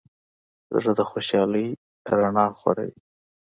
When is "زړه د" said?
0.81-1.01